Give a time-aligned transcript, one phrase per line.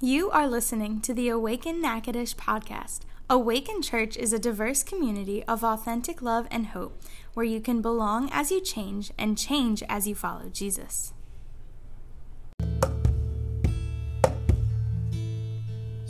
[0.00, 3.00] You are listening to the Awaken Natchitoches podcast.
[3.30, 7.00] Awaken Church is a diverse community of authentic love and hope
[7.32, 11.14] where you can belong as you change and change as you follow Jesus.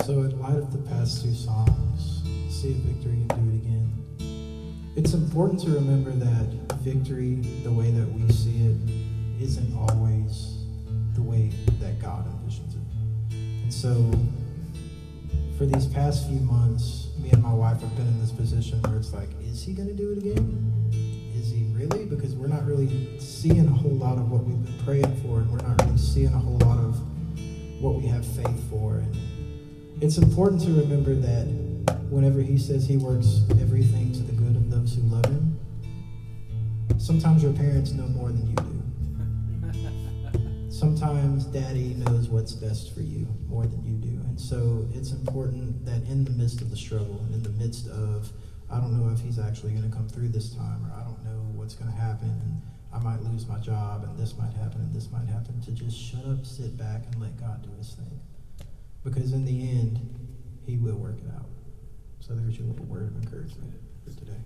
[0.04, 4.94] So, in light of the past two songs, See a Victory and Do It Again,
[4.96, 8.76] it's important to remember that victory, the way that we see it,
[9.40, 10.56] isn't always
[11.14, 12.26] the way that God
[13.76, 14.10] so,
[15.58, 18.96] for these past few months, me and my wife have been in this position where
[18.96, 20.90] it's like, is he going to do it again?
[21.36, 22.06] Is he really?
[22.06, 25.50] Because we're not really seeing a whole lot of what we've been praying for, and
[25.50, 26.98] we're not really seeing a whole lot of
[27.82, 28.94] what we have faith for.
[28.94, 29.14] And
[30.00, 31.44] it's important to remember that
[32.08, 35.60] whenever he says he works everything to the good of those who love him,
[36.96, 38.75] sometimes your parents know more than you do.
[40.76, 44.20] Sometimes daddy knows what's best for you more than you do.
[44.28, 48.30] And so it's important that in the midst of the struggle in the midst of,
[48.70, 51.24] I don't know if he's actually going to come through this time, or I don't
[51.24, 52.60] know what's going to happen, and
[52.92, 55.98] I might lose my job, and this might happen, and this might happen, to just
[55.98, 58.20] shut up, sit back, and let God do his thing.
[59.02, 59.98] Because in the end,
[60.66, 61.48] he will work it out.
[62.20, 63.72] So there's your little word of encouragement
[64.04, 64.42] for today.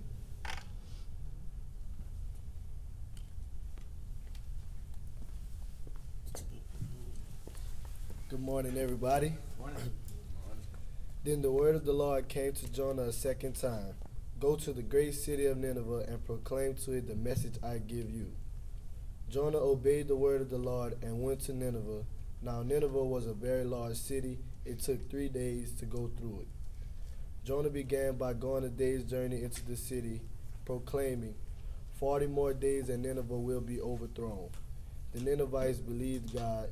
[8.31, 9.33] Good morning, everybody.
[9.59, 9.91] Morning.
[11.25, 13.95] Then the word of the Lord came to Jonah a second time
[14.39, 18.09] Go to the great city of Nineveh and proclaim to it the message I give
[18.09, 18.31] you.
[19.29, 22.05] Jonah obeyed the word of the Lord and went to Nineveh.
[22.41, 24.39] Now, Nineveh was a very large city.
[24.63, 26.47] It took three days to go through it.
[27.43, 30.21] Jonah began by going a day's journey into the city,
[30.63, 31.35] proclaiming,
[31.99, 34.51] Forty more days and Nineveh will be overthrown.
[35.11, 36.69] The Ninevites believed God.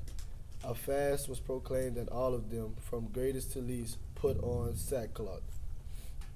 [0.64, 5.42] A fast was proclaimed, and all of them, from greatest to least, put on sackcloth.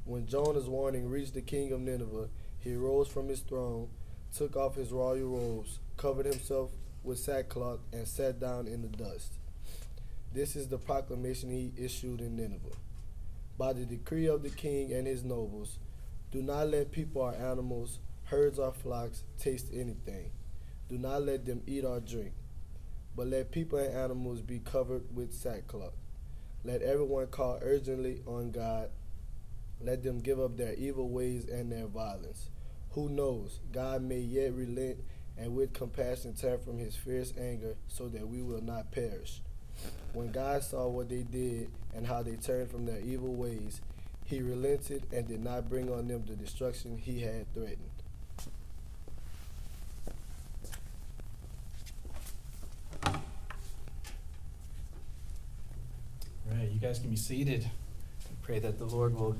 [0.06, 2.30] When Jonah's warning reached the king of Nineveh,
[2.60, 3.90] he rose from his throne,
[4.34, 6.72] took off his royal robes, covered himself
[7.04, 9.34] with sackcloth, and sat down in the dust.
[10.34, 12.78] This is the proclamation he issued in Nineveh.
[13.58, 15.78] By the decree of the king and his nobles,
[16.32, 20.32] do not let people or animals, herds or flocks taste anything.
[20.88, 22.34] Do not let them eat or drink.
[23.16, 25.94] But let people and animals be covered with sackcloth.
[26.64, 28.90] Let everyone call urgently on God.
[29.82, 32.50] Let them give up their evil ways and their violence.
[32.92, 33.60] Who knows?
[33.72, 34.98] God may yet relent
[35.38, 39.42] and with compassion turn from his fierce anger so that we will not perish.
[40.14, 43.82] When God saw what they did and how they turned from their evil ways,
[44.26, 47.80] he relented and did not bring on them the destruction he had threatened.
[56.46, 57.72] Right, you guys can be seated.
[58.42, 59.38] Pray that the Lord will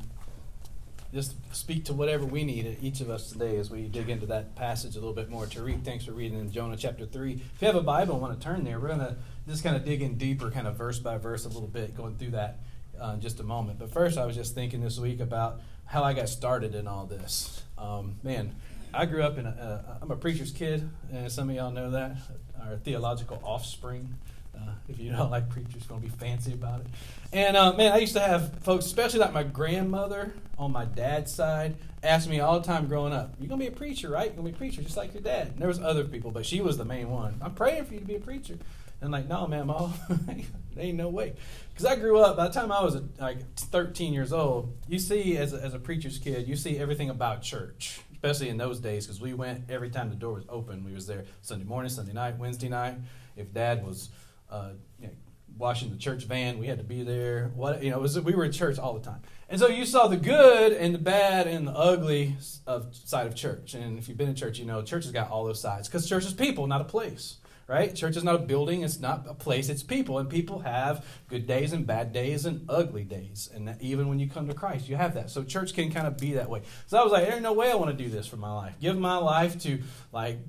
[1.14, 4.56] just speak to whatever we need, each of us today, as we dig into that
[4.56, 5.46] passage a little bit more.
[5.46, 7.34] Tariq, thanks for reading in Jonah chapter 3.
[7.34, 9.76] If you have a Bible and want to turn there, we're going to just kind
[9.76, 12.60] of dig in deeper, kind of verse by verse, a little bit, going through that
[12.98, 13.78] uh, in just a moment.
[13.78, 17.06] But first, I was just thinking this week about how I got started in all
[17.06, 17.62] this.
[17.78, 18.56] Um, man,
[18.94, 21.92] I grew up in a, uh, I'm a preacher's kid, and some of y'all know
[21.92, 22.16] that,
[22.64, 24.16] our theological offspring.
[24.56, 26.88] Uh, if you don't like preachers, going to be fancy about it.
[27.32, 31.34] And uh, man, I used to have folks, especially like my grandmother on my dad's
[31.34, 34.26] side, ask me all the time growing up, "You're going to be a preacher, right?
[34.26, 36.32] You're going to be a preacher, just like your dad." And there was other people,
[36.32, 37.36] but she was the main one.
[37.42, 38.58] I'm praying for you to be a preacher.
[39.02, 39.94] And like, no, man, mom,
[40.78, 41.34] ain't no way.
[41.70, 42.38] Because I grew up.
[42.38, 45.80] By the time I was like 13 years old, you see, as a, as a
[45.80, 49.90] preacher's kid, you see everything about church especially in those days because we went every
[49.90, 52.96] time the door was open we was there sunday morning sunday night wednesday night
[53.36, 54.08] if dad was
[54.54, 54.70] uh,
[55.00, 55.14] you know,
[55.58, 56.60] washing the church van.
[56.60, 57.52] We had to be there.
[57.56, 60.08] What you know, was, we were in church all the time, and so you saw
[60.08, 62.36] the good and the bad and the ugly
[62.68, 63.74] of side of church.
[63.74, 66.08] And if you've been in church, you know church has got all those sides because
[66.08, 67.38] church is people, not a place.
[67.66, 67.96] Right?
[67.96, 70.20] Church is not a building, it's not a place, it's people.
[70.20, 73.50] And people have good days and bad days and ugly days.
[73.52, 75.30] And even when you come to Christ, you have that.
[75.30, 76.64] So church can kind of be that way.
[76.88, 78.76] So I was like, there's no way I want to do this for my life.
[78.82, 80.40] Give my life to like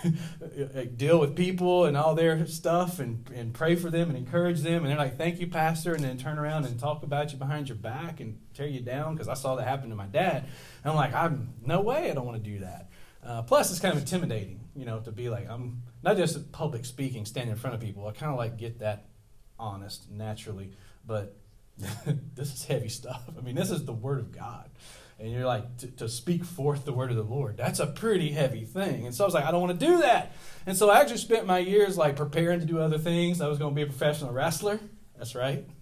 [0.96, 4.82] deal with people and all their stuff and, and pray for them and encourage them.
[4.82, 5.94] And they're like, thank you, Pastor.
[5.94, 9.14] And then turn around and talk about you behind your back and tear you down
[9.14, 10.44] because I saw that happen to my dad.
[10.82, 12.90] And I'm like, I'm no way I don't want to do that.
[13.24, 16.84] Uh, plus, it's kind of intimidating, you know, to be like, I'm not just public
[16.84, 18.06] speaking, standing in front of people.
[18.06, 19.06] I kind of like get that
[19.58, 20.72] honest naturally.
[21.06, 21.36] But
[22.34, 23.22] this is heavy stuff.
[23.36, 24.70] I mean, this is the Word of God
[25.22, 28.32] and you're like to, to, speak forth the word of the lord that's a pretty
[28.32, 30.32] heavy thing and so i was like i don't want to do that
[30.66, 33.58] and so i actually spent my years like preparing to do other things i was
[33.58, 34.80] going to be a professional wrestler
[35.22, 35.64] That's right.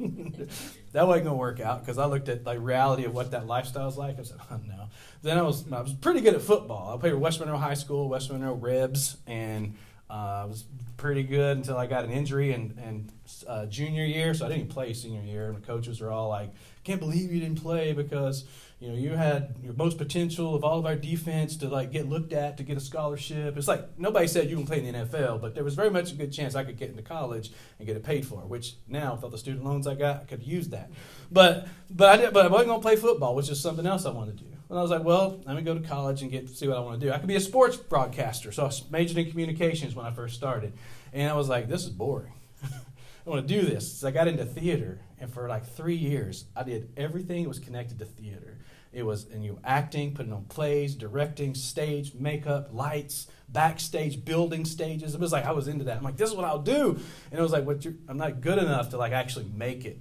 [0.92, 3.88] that wasn't gonna work out because I looked at like reality of what that lifestyle
[3.88, 4.18] is like.
[4.18, 4.88] I said, oh no.
[5.22, 6.94] Then I was I was pretty good at football.
[6.94, 9.76] I played at West Monroe High School, West Monroe Rebs, and
[10.10, 10.64] uh, I was
[10.96, 13.12] pretty good until I got an injury and and
[13.46, 14.34] uh, junior year.
[14.34, 15.48] So I didn't play senior year.
[15.48, 16.50] And the coaches were all like,
[16.84, 18.44] "Can't believe you didn't play because."
[18.80, 22.08] you know, you had your most potential of all of our defense to like get
[22.08, 23.58] looked at to get a scholarship.
[23.58, 26.12] It's like nobody said you can play in the NFL, but there was very much
[26.12, 28.38] a good chance I could get into college and get it paid for.
[28.38, 30.90] Which now, with all the student loans I got, I could use that.
[31.30, 34.12] But but I did, but I wasn't to play football, which is something else I
[34.12, 34.56] wanted to do.
[34.70, 36.80] And I was like, well, let me go to college and get see what I
[36.80, 37.12] want to do.
[37.12, 40.72] I could be a sports broadcaster, so I majored in communications when I first started,
[41.12, 42.32] and I was like, this is boring.
[42.62, 43.98] I want to do this.
[43.98, 47.58] So I got into theater, and for like three years, I did everything that was
[47.58, 48.58] connected to theater.
[48.92, 54.64] It was and you know, acting, putting on plays, directing, stage, makeup, lights, backstage, building
[54.64, 55.14] stages.
[55.14, 55.96] It was like I was into that.
[55.96, 56.90] I'm like, this is what I'll do.
[57.30, 60.00] And it was like, what I'm not good enough to like actually make it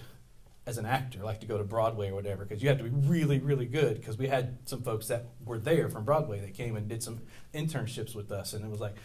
[0.69, 2.91] as an actor, like to go to Broadway or whatever, because you had to be
[2.91, 3.97] really, really good.
[3.97, 7.21] Because we had some folks that were there from Broadway that came and did some
[7.53, 8.95] internships with us, and it was like,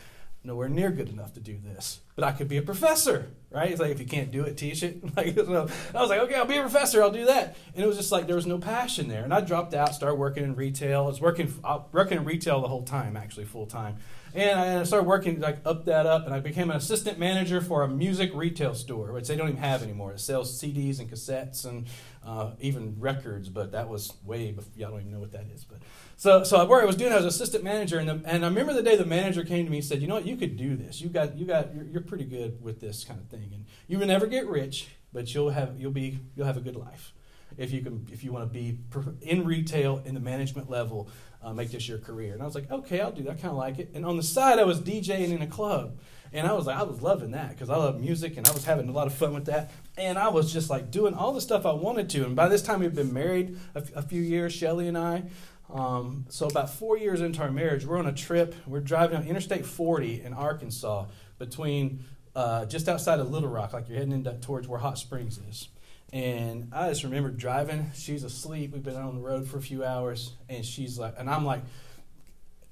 [0.44, 2.00] nowhere near good enough to do this.
[2.14, 3.70] But I could be a professor, right?
[3.70, 5.02] It's like if you can't do it, teach it.
[5.16, 7.02] Like so I was like, okay, I'll be a professor.
[7.02, 7.56] I'll do that.
[7.75, 9.25] And it was just like there was no passion there.
[9.25, 11.05] And I dropped out, started working in retail.
[11.05, 13.96] I was working I was working in retail the whole time, actually full time.
[14.35, 17.85] And I, started working like up that up, and I became an assistant manager for
[17.85, 20.13] a music retail store, which they don't even have anymore.
[20.13, 21.87] It sells CDs and cassettes and
[22.27, 24.73] uh, even records, but that was way before.
[24.75, 25.79] Y'all don't even know what that is, but
[26.17, 28.73] so, so where I was doing, I was assistant manager, and, the, and I remember
[28.73, 30.27] the day the manager came to me and said, "You know what?
[30.27, 31.01] You could do this.
[31.01, 34.01] You got, you got, you're, you're pretty good with this kind of thing, and you
[34.01, 37.13] will never get rich, but you'll have, you'll be, you'll have a good life
[37.56, 38.79] if you can, if you want to be
[39.23, 41.09] in retail in the management level,
[41.43, 43.31] uh, make this your career." And I was like, "Okay, I'll do that.
[43.31, 45.99] I kind of like it." And on the side, I was DJing in a club.
[46.35, 48.65] And I was like, I was loving that because I love music and I was
[48.65, 49.71] having a lot of fun with that.
[49.97, 52.25] And I was just like doing all the stuff I wanted to.
[52.25, 55.27] And by this time, we'd been married a, f- a few years, Shelly and I.
[55.73, 58.57] Um, so about four years into our marriage, we're on a trip.
[58.67, 61.07] We're driving on Interstate 40 in Arkansas
[61.39, 62.05] between
[62.35, 65.69] uh, just outside of Little Rock, like you're heading into towards where Hot Springs is.
[66.14, 67.90] And I just remember driving.
[67.93, 68.72] She's asleep.
[68.72, 71.62] We've been on the road for a few hours, and she's like, and I'm like,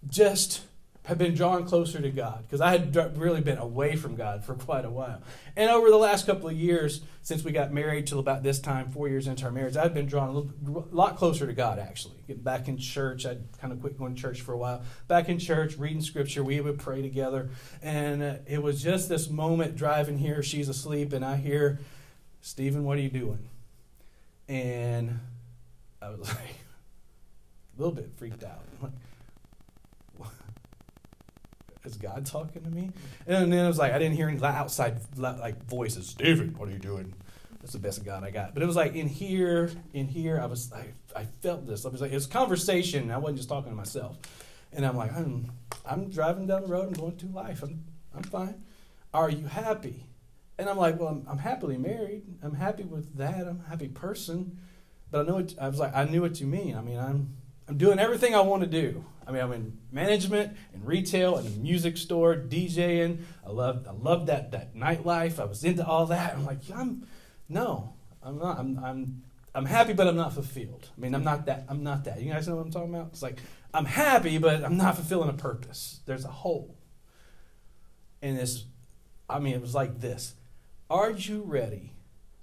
[0.09, 0.63] just
[1.07, 4.55] have been drawn closer to God because I had really been away from God for
[4.55, 5.21] quite a while.
[5.57, 8.91] And over the last couple of years, since we got married till about this time,
[8.91, 12.15] four years into our marriage, I've been drawn a little, lot closer to God actually.
[12.29, 13.27] Get back in church.
[13.27, 14.83] I'd kind of quit going to church for a while.
[15.09, 17.51] Back in church, reading scripture, we would pray together.
[17.83, 20.45] And uh, it was just this moment driving here.
[20.45, 21.81] She's asleep, and I hear,
[22.43, 23.49] Stephen, what are you doing?
[24.49, 25.21] And
[26.03, 28.65] I was like, a little bit freaked out.
[28.83, 28.93] Like,
[31.85, 32.91] is God talking to me?
[33.27, 36.15] And then I was like I didn't hear any outside like voices.
[36.15, 37.15] David, what are you doing?
[37.61, 38.55] That's the best God I got.
[38.55, 40.87] But it was like in here, in here, I was I,
[41.19, 41.85] I felt this.
[41.85, 43.11] I was like it was conversation.
[43.11, 44.17] I wasn't just talking to myself.
[44.73, 45.51] And I'm like I'm
[45.85, 46.89] I'm driving down the road.
[46.89, 47.63] I'm going through life.
[47.63, 47.85] I'm
[48.15, 48.63] I'm fine.
[49.13, 50.07] Are you happy?
[50.63, 52.23] And I'm like, well, I'm, I'm happily married.
[52.41, 53.49] I'm happy with that.
[53.49, 54.59] I'm a happy person.
[55.11, 55.93] But I know what I was like.
[55.93, 56.77] I knew what you mean.
[56.77, 57.35] I mean, I'm
[57.69, 59.05] I'm doing everything I want to do.
[59.27, 63.23] I mean, I'm in management and retail and a music store, DJing.
[63.45, 65.41] I love, I love that that nightlife.
[65.41, 66.35] I was into all that.
[66.35, 67.09] I'm like, I'm,
[67.49, 68.61] no, I'm not.
[68.61, 69.23] I'm, I'm,
[69.57, 70.89] I'm happy, but I'm not fulfilled.
[70.97, 71.65] I mean, I'm not that.
[71.69, 72.23] I'm not that.
[72.23, 73.09] You guys know what I'm talking about?
[73.09, 73.39] It's like
[73.75, 76.03] I'm happy, but I'm not fulfilling a purpose.
[76.07, 76.77] There's a hole.
[78.23, 78.65] And this,
[79.29, 80.35] I mean, it was like this.
[80.93, 81.95] Are you ready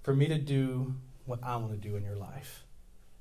[0.01, 2.63] for me to do what I want to do in your life?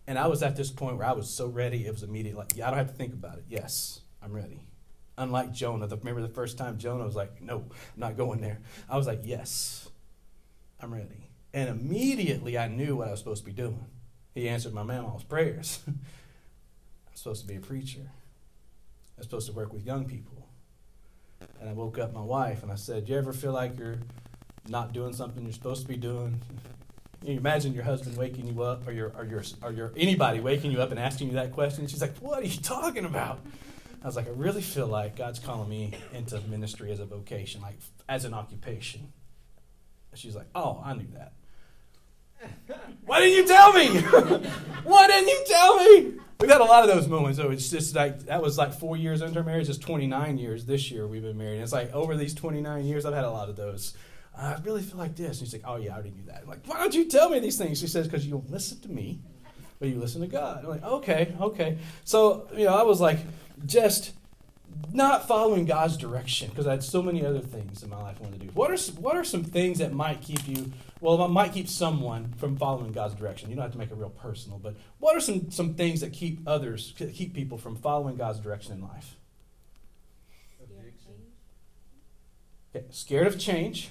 [0.06, 2.34] And I was at this point where I was so ready, it was immediate.
[2.34, 3.44] Like, yeah, I don't have to think about it.
[3.46, 4.62] Yes, I'm ready.
[5.18, 8.60] Unlike Jonah, the, remember the first time Jonah was like, no, I'm not going there.
[8.88, 9.90] I was like, yes,
[10.80, 11.28] I'm ready.
[11.52, 13.84] And immediately I knew what I was supposed to be doing.
[14.34, 15.80] He answered my mama's prayers.
[15.86, 15.98] I'm
[17.12, 18.12] supposed to be a preacher.
[19.18, 20.48] I'm supposed to work with young people.
[21.60, 23.98] And I woke up my wife and I said, Do you ever feel like you're
[24.68, 26.40] not doing something you're supposed to be doing?
[27.22, 30.70] You imagine your husband waking you up, or your, or your, or your anybody waking
[30.70, 31.86] you up and asking you that question.
[31.86, 33.40] She's like, "What are you talking about?"
[34.02, 37.60] I was like, "I really feel like God's calling me into ministry as a vocation,
[37.60, 39.12] like as an occupation."
[40.14, 41.32] She's like, "Oh, I knew that."
[43.06, 44.00] Why didn't you tell me?
[44.84, 46.14] Why didn't you tell me?
[46.40, 47.38] We've had a lot of those moments.
[47.38, 49.68] So it's just like that was like four years into marriage.
[49.68, 51.54] It's 29 years this year we've been married.
[51.54, 53.94] And it's like over these 29 years, I've had a lot of those
[54.38, 55.40] I really feel like this.
[55.40, 56.42] And she's like, oh, yeah, I already knew that.
[56.42, 57.78] I'm like, why don't you tell me these things?
[57.80, 59.20] She says, because you don't listen to me,
[59.80, 60.64] but you listen to God.
[60.64, 61.78] I'm like, okay, okay.
[62.04, 63.18] So, you know, I was like,
[63.66, 64.12] just
[64.92, 68.24] not following God's direction because I had so many other things in my life I
[68.24, 68.52] wanted to do.
[68.52, 72.34] What are some, what are some things that might keep you well, might keep someone
[72.38, 73.50] from following God's direction.
[73.50, 76.12] You don't have to make it real personal, but what are some, some things that
[76.12, 79.16] keep others, keep people from following God's direction in life?
[82.74, 83.90] Okay, scared of change,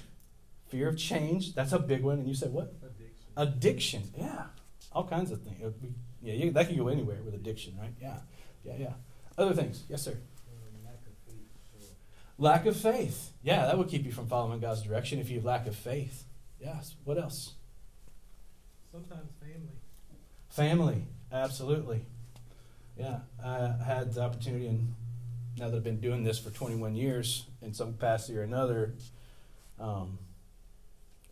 [0.68, 1.54] fear of change.
[1.54, 2.18] That's a big one.
[2.18, 2.74] And you said what?
[2.82, 3.22] Addiction.
[3.36, 4.02] Addiction.
[4.16, 4.44] Yeah,
[4.92, 5.74] all kinds of things.
[6.22, 7.92] Yeah, you, that can go anywhere with addiction, right?
[8.00, 8.18] Yeah,
[8.64, 8.92] yeah, yeah.
[9.36, 9.84] Other things.
[9.88, 10.12] Yes, sir.
[10.12, 11.94] Um, lack of faith.
[12.38, 13.30] Lack of faith.
[13.42, 16.24] Yeah, that would keep you from following God's direction if you have lack of faith.
[16.60, 16.96] Yes.
[17.04, 17.54] What else?
[18.90, 19.78] Sometimes family.
[20.48, 21.04] Family.
[21.30, 22.04] Absolutely.
[22.98, 24.94] Yeah, I had the opportunity, and
[25.56, 28.94] now that I've been doing this for 21 years, in some capacity or another,
[29.78, 30.18] um,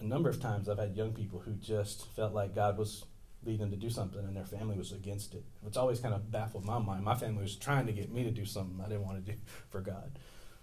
[0.01, 3.05] a number of times I've had young people who just felt like God was
[3.45, 5.45] leading them to do something, and their family was against it.
[5.67, 7.05] It's always kind of baffled my mind.
[7.05, 9.39] My family was trying to get me to do something I didn't want to do
[9.71, 10.19] for God.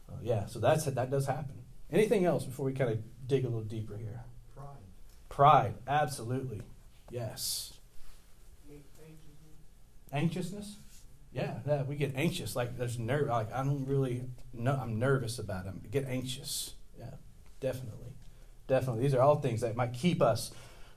[0.09, 1.63] Uh, yeah, so that's that does happen.
[1.91, 4.21] Anything else before we kind of dig a little deeper here?
[4.55, 4.67] Pride.
[5.29, 6.61] Pride, absolutely.
[7.09, 7.73] Yes.
[10.11, 10.77] Anxiousness?
[11.31, 12.55] Yeah, yeah, we get anxious.
[12.55, 13.27] Like there's nerve.
[13.27, 14.79] Like I don't really know.
[14.79, 15.81] I'm nervous about them.
[15.89, 16.75] Get anxious.
[16.97, 17.15] Yeah,
[17.59, 18.13] definitely,
[18.67, 19.03] definitely.
[19.03, 20.51] These are all things that might keep us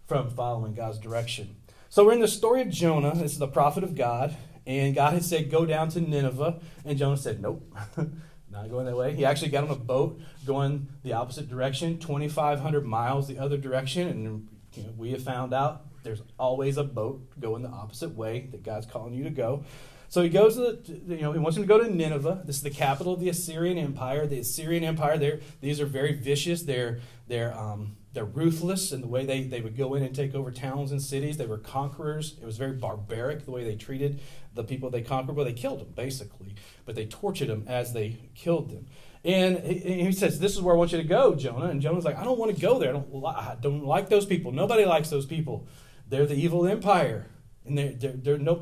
[0.07, 1.57] from following God's direction.
[1.89, 3.15] So we're in the story of Jonah.
[3.15, 6.99] This is the prophet of God, and God had said, "Go down to Nineveh," and
[6.99, 7.63] Jonah said, "Nope."
[8.51, 9.15] Not going that way.
[9.15, 14.09] He actually got on a boat going the opposite direction, 2,500 miles the other direction,
[14.09, 18.49] and you know, we have found out there's always a boat going the opposite way
[18.53, 19.65] that God's calling you to go.
[20.09, 22.43] So he goes to the, you know, he wants him to go to Nineveh.
[22.45, 24.27] This is the capital of the Assyrian Empire.
[24.27, 26.63] The Assyrian Empire, they're, these are very vicious.
[26.63, 30.35] They're, they're, um, they're ruthless in the way they, they would go in and take
[30.35, 31.37] over towns and cities.
[31.37, 32.37] They were conquerors.
[32.41, 34.21] It was very barbaric the way they treated
[34.55, 35.37] the people they conquered.
[35.37, 36.55] Well, they killed them, basically,
[36.87, 38.87] but they tortured them as they killed them.
[39.23, 41.67] And he, says, This is where I want you to go, Jonah.
[41.67, 42.91] And Jonah's like, I don't want to go there.
[42.91, 44.53] I don't, I don't like those people.
[44.53, 45.67] Nobody likes those people.
[46.09, 47.27] They're the evil empire.
[47.67, 48.55] And they're, they're, they're no,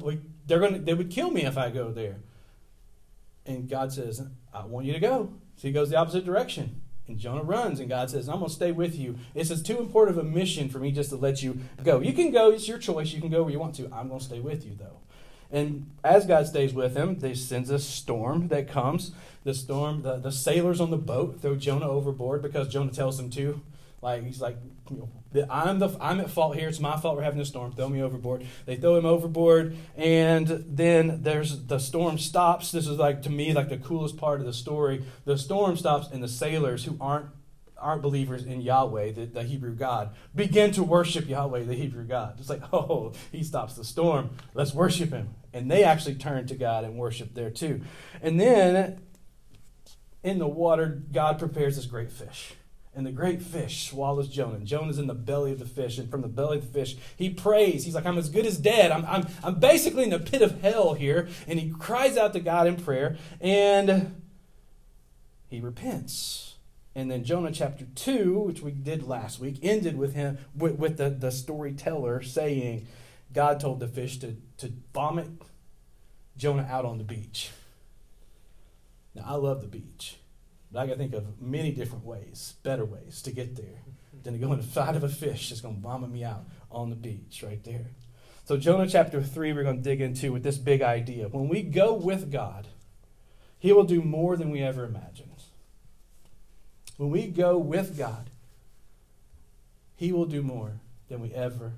[0.47, 2.17] they're gonna they would kill me if I go there.
[3.47, 4.23] And God says,
[4.53, 5.33] I want you to go.
[5.57, 6.81] So he goes the opposite direction.
[7.07, 9.19] And Jonah runs, and God says, I'm going to stay with you.
[9.35, 12.01] It's as too important of a mission for me just to let you go.
[12.01, 13.13] You can go, it's your choice.
[13.13, 13.91] You can go where you want to.
[13.93, 15.01] I'm going to stay with you, though.
[15.51, 19.13] And as God stays with him, they sends a storm that comes.
[19.45, 23.29] The storm, the, the sailors on the boat throw Jonah overboard because Jonah tells them
[23.31, 23.61] to.
[24.05, 24.59] Like he's like,
[24.91, 24.99] you
[25.33, 26.69] know, I'm the I'm at fault here.
[26.69, 27.73] It's my fault we're having a storm.
[27.73, 28.47] Throw me overboard.
[28.67, 32.71] They throw him overboard, and then there's the storm stops.
[32.71, 35.07] This is like to me like the coolest part of the story.
[35.25, 37.31] The storm stops, and the sailors who aren't
[37.79, 42.37] aren't believers in Yahweh, the, the Hebrew God, begin to worship Yahweh, the Hebrew God.
[42.39, 44.31] It's like, oh, he stops the storm.
[44.53, 45.31] Let's worship him.
[45.55, 47.81] And they actually turn to God and worship there too.
[48.21, 49.01] And then
[50.23, 52.55] in the water, God prepares this great fish
[52.97, 54.57] and the great fish swallows Jonah.
[54.57, 56.97] And Jonah's in the belly of the fish, and from the belly of the fish,
[57.17, 57.85] he prays.
[57.85, 58.93] He's like, I'm as good as dead.
[58.93, 61.29] I'm, I'm, I'm basically in the pit of hell here.
[61.49, 64.23] And he cries out to God in prayer, and
[65.49, 66.55] he repents.
[66.95, 70.97] And then Jonah chapter 2, which we did last week, ended with him with, with
[70.97, 72.87] the, the storyteller saying,
[73.33, 75.29] God told the fish to, to vomit
[76.37, 77.51] Jonah out on the beach.
[79.15, 80.19] Now, I love the beach.
[80.75, 83.85] But I can think of many different ways, better ways to get there
[84.25, 86.47] than to go in the side of a fish that's going to vomit me out
[86.69, 87.93] on the beach right there.
[88.45, 91.29] So, Jonah chapter 3, we're going to dig into with this big idea.
[91.29, 92.67] When we go with God,
[93.57, 95.45] He will do more than we ever imagined.
[96.97, 98.31] When we go with God,
[99.95, 101.75] He will do more than we ever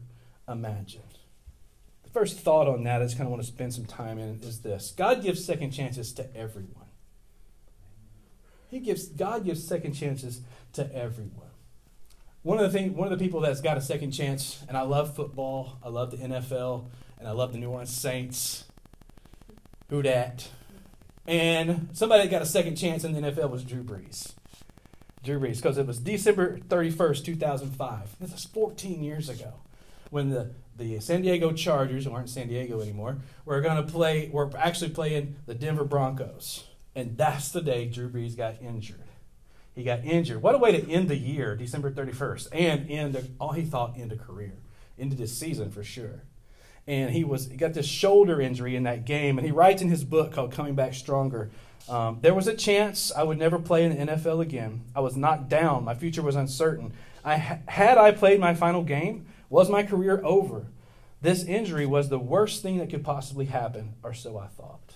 [0.49, 1.03] imagined.
[2.03, 4.41] The first thought on that I just kind of want to spend some time in
[4.41, 6.76] is this God gives second chances to everyone.
[8.69, 10.41] He gives God gives second chances
[10.73, 11.51] to everyone.
[12.43, 14.83] One of the thing, one of the people that's got a second chance, and I
[14.83, 16.85] love football, I love the NFL,
[17.19, 18.65] and I love the New Orleans Saints.
[19.91, 20.49] Who dat?
[21.27, 24.35] And somebody that got a second chance in the NFL was Drew Brees.
[25.25, 28.17] Drew Brees, because it was December 31st, 2005.
[28.21, 29.55] This is 14 years ago
[30.11, 34.29] when the, the San Diego Chargers, who aren't San Diego anymore, were going to play,
[34.33, 36.65] were actually playing the Denver Broncos.
[36.97, 39.05] And that's the day Drew Brees got injured.
[39.75, 40.41] He got injured.
[40.41, 44.13] What a way to end the year, December 31st, and end all he thought end
[44.13, 44.55] a career,
[44.99, 46.23] ended this season for sure.
[46.87, 49.91] And he was he got this shoulder injury in that game, and he writes in
[49.91, 51.51] his book called Coming Back Stronger.
[51.87, 54.81] Um, there was a chance I would never play in the NFL again.
[54.95, 55.85] I was knocked down.
[55.85, 56.95] My future was uncertain.
[57.23, 60.69] I had I played my final game, was my career over?
[61.21, 64.95] This injury was the worst thing that could possibly happen, or so I thought.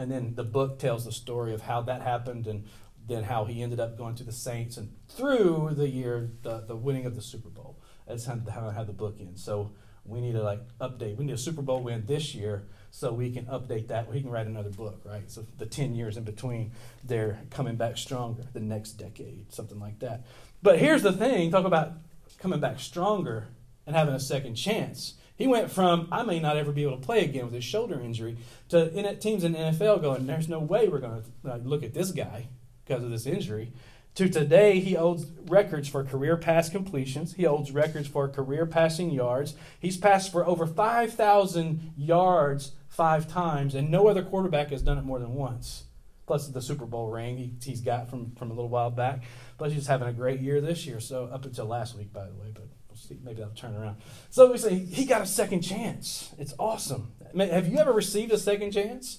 [0.00, 2.64] And then the book tells the story of how that happened and
[3.06, 6.74] then how he ended up going to the Saints and through the year, the, the
[6.74, 9.36] winning of the Super Bowl That's how, how I have the book in.
[9.36, 9.72] So
[10.06, 11.18] we need to like update.
[11.18, 14.10] We need a Super Bowl win this year so we can update that.
[14.10, 15.30] We can write another book, right?
[15.30, 16.72] So the 10 years in between,
[17.04, 20.24] they're coming back stronger the next decade, something like that.
[20.62, 21.92] But here's the thing talk about
[22.38, 23.48] coming back stronger
[23.86, 25.16] and having a second chance.
[25.40, 27.98] He went from, I may not ever be able to play again with his shoulder
[27.98, 28.36] injury,
[28.68, 31.94] to in teams in the NFL going, there's no way we're going to look at
[31.94, 32.48] this guy
[32.84, 33.72] because of this injury.
[34.16, 37.32] To today, he holds records for career pass completions.
[37.32, 39.54] He holds records for career passing yards.
[39.80, 45.04] He's passed for over 5,000 yards five times, and no other quarterback has done it
[45.04, 45.84] more than once.
[46.26, 49.22] Plus the Super Bowl ring he, he's got from, from a little while back.
[49.56, 52.34] Plus he's having a great year this year, so up until last week, by the
[52.34, 52.68] way, but
[53.00, 53.18] see.
[53.22, 53.96] Maybe that'll turn around.
[54.30, 56.34] So we say he got a second chance.
[56.38, 57.12] It's awesome.
[57.36, 59.18] Have you ever received a second chance?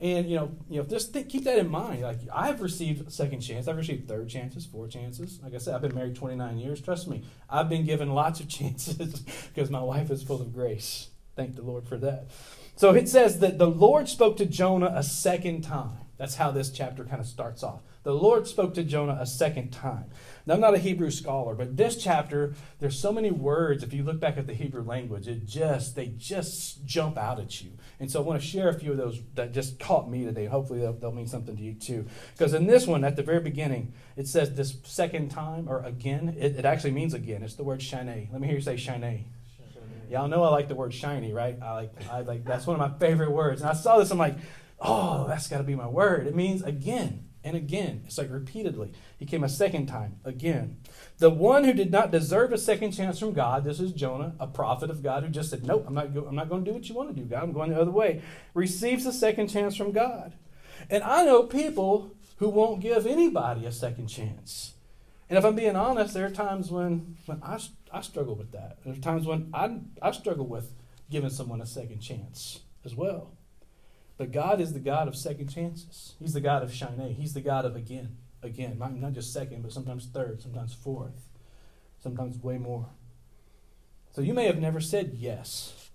[0.00, 2.02] And you know, you know, just think, keep that in mind.
[2.02, 3.68] Like I've received a second chance.
[3.68, 5.38] I've received third chances, four chances.
[5.42, 6.80] Like I said, I've been married 29 years.
[6.80, 9.20] Trust me, I've been given lots of chances
[9.52, 11.08] because my wife is full of grace.
[11.36, 12.28] Thank the Lord for that.
[12.76, 15.98] So it says that the Lord spoke to Jonah a second time.
[16.20, 17.80] That's how this chapter kind of starts off.
[18.02, 20.04] The Lord spoke to Jonah a second time.
[20.44, 23.82] Now, I'm not a Hebrew scholar, but this chapter, there's so many words.
[23.82, 27.62] If you look back at the Hebrew language, it just they just jump out at
[27.62, 27.70] you.
[27.98, 30.44] And so I want to share a few of those that just caught me today.
[30.44, 32.04] Hopefully, they'll, they'll mean something to you too.
[32.32, 36.36] Because in this one, at the very beginning, it says this second time or again.
[36.38, 37.42] It, it actually means again.
[37.42, 38.28] It's the word shane.
[38.30, 39.24] Let me hear you say shane.
[40.10, 41.56] Y'all know I like the word shiny, right?
[41.62, 43.62] I like, I like that's one of my favorite words.
[43.62, 44.34] And I saw this, I'm like,
[44.80, 46.26] oh, that's got to be my word.
[46.26, 48.02] It means again and again.
[48.06, 48.92] It's like repeatedly.
[49.18, 50.78] He came a second time, again.
[51.18, 54.46] The one who did not deserve a second chance from God, this is Jonah, a
[54.46, 56.74] prophet of God who just said, Nope, I'm not, go- I'm not going to do
[56.74, 57.42] what you want to do, God.
[57.42, 58.22] I'm going the other way,
[58.54, 60.34] receives a second chance from God.
[60.88, 64.74] And I know people who won't give anybody a second chance.
[65.28, 67.60] And if I'm being honest, there are times when, when I,
[67.92, 68.78] I struggle with that.
[68.84, 70.72] There are times when I, I struggle with
[71.10, 73.32] giving someone a second chance as well.
[74.20, 76.12] But God is the God of second chances.
[76.18, 77.16] He's the God of Shine.
[77.18, 78.76] He's the God of again, again.
[78.78, 81.30] Not, just second, but sometimes third, sometimes fourth,
[82.02, 82.90] sometimes way more.
[84.12, 85.88] So you may have never said yes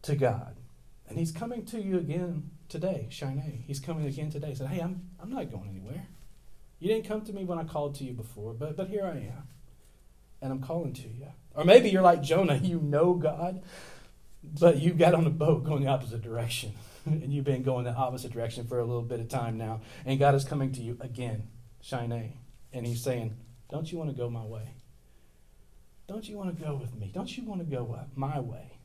[0.00, 0.56] to God.
[1.06, 3.62] And He's coming to you again today, Shine.
[3.66, 4.48] He's coming again today.
[4.48, 6.06] He said, Hey, I'm, I'm not going anywhere.
[6.78, 9.18] You didn't come to me when I called to you before, but, but here I
[9.18, 9.48] am.
[10.40, 11.26] And I'm calling to you.
[11.54, 13.62] Or maybe you're like Jonah, you know God,
[14.42, 16.72] but you got on a boat going the opposite direction.
[17.22, 19.80] and you've been going the opposite direction for a little bit of time now.
[20.04, 21.48] And God is coming to you again,
[21.80, 22.34] Shine.
[22.72, 23.36] And He's saying,
[23.70, 24.74] Don't you want to go my way?
[26.06, 27.10] Don't you want to go with me?
[27.14, 28.78] Don't you want to go my way?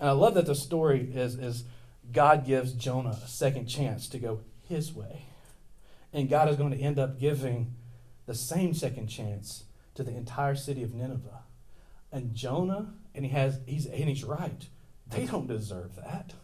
[0.00, 1.64] And I love that the story is, is
[2.12, 5.26] God gives Jonah a second chance to go his way.
[6.12, 7.74] And God is going to end up giving
[8.26, 11.42] the same second chance to the entire city of Nineveh.
[12.10, 14.68] And Jonah, and he has he's and he's right.
[15.06, 16.34] They don't deserve that.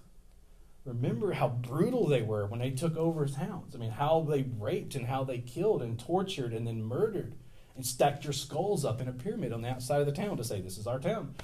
[0.91, 3.75] Remember how brutal they were when they took over towns.
[3.75, 7.35] I mean, how they raped and how they killed and tortured and then murdered
[7.75, 10.45] and stacked your skulls up in a pyramid on the outside of the town to
[10.45, 11.35] say, This is our town.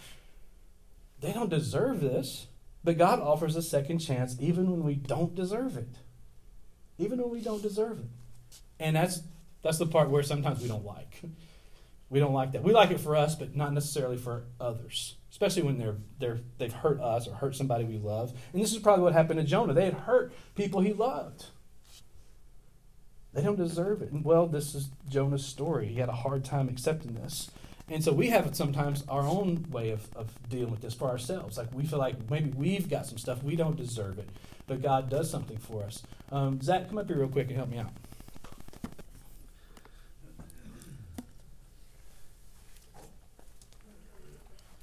[1.21, 2.49] They don't deserve this,
[2.85, 5.97] but God offers a second chance even when we don't deserve it
[6.99, 8.07] even when we don't deserve it.
[8.79, 9.23] And that's
[9.63, 11.23] that's the part where sometimes we don't like.
[12.09, 12.63] We don't like that.
[12.63, 15.17] We like it for us, but not necessarily for others.
[15.31, 18.33] Especially when they're they're they've hurt us or hurt somebody we love.
[18.53, 19.75] And this is probably what happened to Jonah.
[19.75, 21.47] They had hurt people he loved.
[23.33, 24.13] They don't deserve it.
[24.13, 25.89] And well, this is Jonah's story.
[25.89, 27.51] He had a hard time accepting this.
[27.89, 31.57] And so we have sometimes our own way of, of dealing with this for ourselves.
[31.57, 34.29] Like we feel like maybe we've got some stuff, we don't deserve it,
[34.67, 36.03] but God does something for us.
[36.33, 37.93] Um, Zach, come up here real quick and help me out.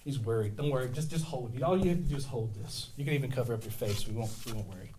[0.03, 0.57] He's worried.
[0.57, 0.89] Don't worry.
[0.89, 1.61] Just just hold.
[1.61, 2.89] All you have to do is hold this.
[2.97, 4.07] You can even cover up your face.
[4.07, 4.91] We won't we won't worry.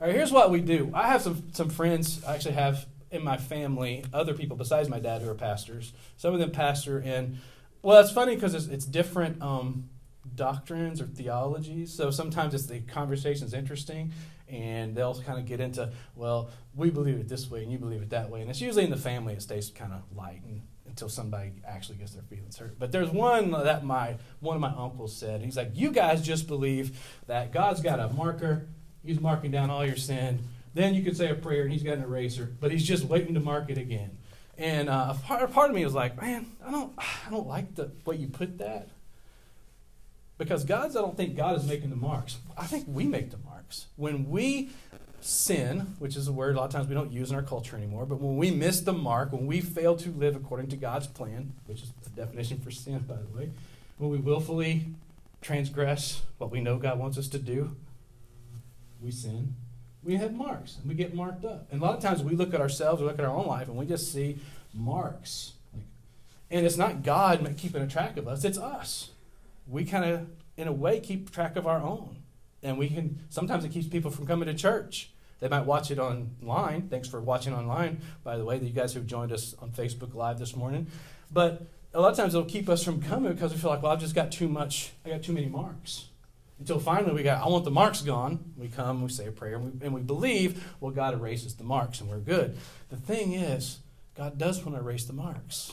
[0.00, 0.16] All right.
[0.16, 0.90] Here's what we do.
[0.94, 2.24] I have some some friends.
[2.24, 5.92] I actually have in my family other people besides my dad who are pastors.
[6.16, 7.38] Some of them pastor, and
[7.82, 9.88] well, that's funny because it's, it's different um,
[10.34, 11.92] doctrines or theologies.
[11.92, 14.12] So sometimes it's the conversation's interesting,
[14.48, 18.02] and they'll kind of get into, well, we believe it this way and you believe
[18.02, 20.62] it that way, and it's usually in the family it stays kind of light and,
[20.90, 22.78] until somebody actually gets their feelings hurt.
[22.78, 25.40] But there's one that my one of my uncles said.
[25.40, 28.66] He's like, you guys just believe that God's got a marker.
[29.04, 30.40] He's marking down all your sin
[30.74, 33.34] then you can say a prayer and he's got an eraser, but he's just waiting
[33.34, 34.16] to mark it again.
[34.56, 37.74] And uh, a part, part of me was like, man, I don't, I don't like
[37.74, 38.88] the way you put that.
[40.38, 42.38] Because God's, I don't think God is making the marks.
[42.56, 43.86] I think we make the marks.
[43.96, 44.70] When we
[45.24, 47.76] sin, which is a word a lot of times we don't use in our culture
[47.76, 51.06] anymore, but when we miss the mark, when we fail to live according to God's
[51.06, 53.50] plan, which is the definition for sin, by the way,
[53.98, 54.86] when we willfully
[55.42, 57.76] transgress what we know God wants us to do,
[59.00, 59.54] we sin.
[60.02, 61.68] We have marks, and we get marked up.
[61.70, 63.68] And a lot of times we look at ourselves, we look at our own life,
[63.68, 64.38] and we just see
[64.72, 65.52] marks.
[66.50, 69.10] And it's not God keeping a track of us, it's us.
[69.66, 72.16] We kind of, in a way, keep track of our own.
[72.62, 75.10] And we can, sometimes it keeps people from coming to church.
[75.40, 76.88] They might watch it online.
[76.88, 80.14] Thanks for watching online, by the way, that you guys who joined us on Facebook
[80.14, 80.86] Live this morning.
[81.32, 81.62] But
[81.94, 84.00] a lot of times it'll keep us from coming because we feel like, well, I've
[84.00, 86.06] just got too much, I got too many marks.
[86.58, 88.52] Until finally we got, I want the marks gone.
[88.58, 91.64] We come, we say a prayer, and we, and we believe, well, God erases the
[91.64, 92.58] marks and we're good.
[92.90, 93.78] The thing is,
[94.14, 95.72] God does want to erase the marks.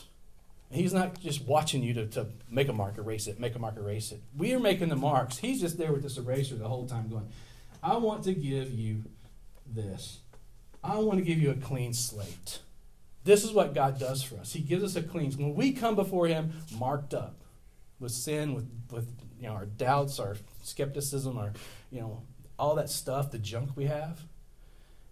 [0.70, 3.76] He's not just watching you to, to make a mark, erase it, make a mark,
[3.78, 4.20] erase it.
[4.36, 5.38] We are making the marks.
[5.38, 7.28] He's just there with this eraser the whole time going,
[7.82, 9.04] I want to give you
[9.66, 10.18] this.
[10.84, 12.60] I want to give you a clean slate.
[13.24, 14.52] This is what God does for us.
[14.52, 15.46] He gives us a clean slate.
[15.46, 17.36] When we come before Him marked up
[17.98, 19.08] with sin, with, with
[19.40, 21.52] you know, our doubts, our skepticism, our,
[21.90, 22.22] you know,
[22.58, 24.20] all that stuff, the junk we have,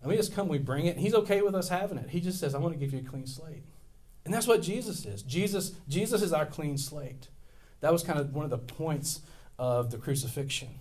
[0.03, 0.99] and we just come, we bring it.
[0.99, 2.11] He's okay with us having it.
[2.11, 3.62] He just says, I want to give you a clean slate.
[4.27, 5.23] And that's what Jesus is.
[5.23, 7.29] Jesus, Jesus is our clean slate.
[7.81, 9.21] That was kind of one of the points
[9.57, 10.81] of the crucifixion,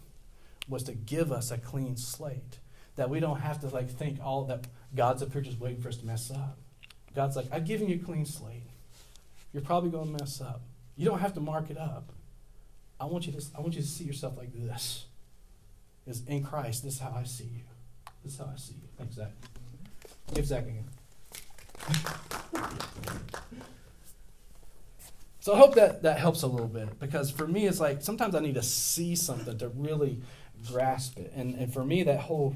[0.67, 2.57] was to give us a clean slate.
[2.95, 5.89] That we don't have to like think all that God's up here just waiting for
[5.89, 6.57] us to mess up.
[7.13, 8.63] God's like, I've given you a clean slate.
[9.53, 10.61] You're probably going to mess up.
[10.95, 12.11] You don't have to mark it up.
[12.99, 15.05] I want you to, I want you to see yourself like this.
[16.07, 17.63] Is in Christ, this is how I see you.
[18.23, 18.87] This is how I see you.
[18.97, 19.31] Thanks, Zach.
[20.33, 20.94] Give Zach again.
[25.39, 28.33] So I hope that that helps a little bit because for me it's like sometimes
[28.33, 30.19] I need to see something to really
[30.67, 31.31] grasp it.
[31.35, 32.55] And and for me that whole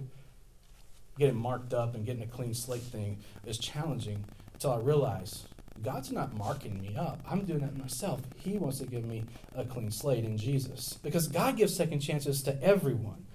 [1.19, 5.45] getting marked up and getting a clean slate thing is challenging until I realize
[5.83, 7.21] God's not marking me up.
[7.29, 8.21] I'm doing that myself.
[8.35, 9.23] He wants to give me
[9.55, 10.97] a clean slate in Jesus.
[11.03, 13.25] Because God gives second chances to everyone.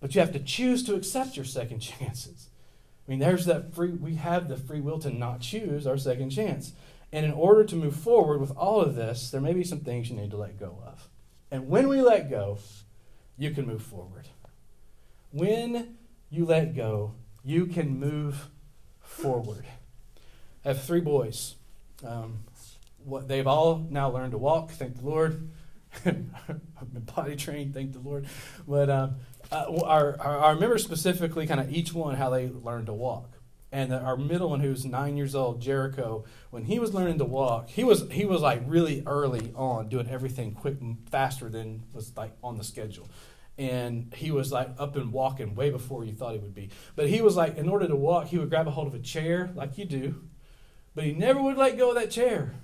[0.00, 2.49] But you have to choose to accept your second chances.
[3.10, 6.30] I mean, there's that free, we have the free will to not choose our second
[6.30, 6.74] chance.
[7.10, 10.08] And in order to move forward with all of this, there may be some things
[10.08, 11.08] you need to let go of.
[11.50, 12.58] And when we let go,
[13.36, 14.28] you can move forward.
[15.32, 15.96] When
[16.30, 18.48] you let go, you can move
[19.00, 19.64] forward.
[20.64, 21.56] I have three boys.
[22.06, 22.44] Um,
[23.02, 25.50] what they've all now learned to walk, thank the Lord.
[26.06, 28.28] I've been potty trained, thank the Lord.
[28.68, 29.16] But um,
[29.52, 33.40] uh, our, our, I remember specifically kind of each one how they learned to walk.
[33.72, 37.68] And our middle one, who's nine years old, Jericho, when he was learning to walk,
[37.68, 40.76] he was he was like really early on doing everything quick,
[41.08, 43.08] faster than was like on the schedule.
[43.58, 46.70] And he was like up and walking way before you thought he would be.
[46.96, 48.98] But he was like, in order to walk, he would grab a hold of a
[48.98, 50.24] chair like you do,
[50.94, 52.54] but he never would let go of that chair.